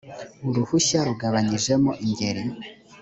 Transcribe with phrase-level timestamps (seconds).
[0.47, 2.41] uruhushya rugabanyijemo ingeri